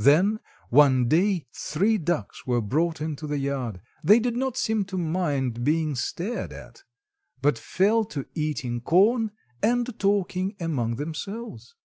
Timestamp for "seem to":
4.56-4.98